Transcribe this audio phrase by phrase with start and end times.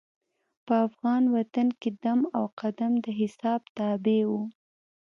[0.65, 4.41] په افغان وطن کې دم او قدم د حساب تابع وو.